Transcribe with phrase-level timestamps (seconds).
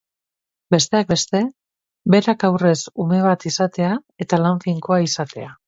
[0.75, 1.41] Besteak beste,
[2.15, 2.73] berak aurrez
[3.05, 3.95] ume bat izatea
[4.27, 5.57] eta lan finkoa izatea.